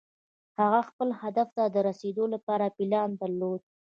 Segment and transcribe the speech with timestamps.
[0.59, 3.61] هغه خپل هدف ته د رسېدو لپاره پلان درلود.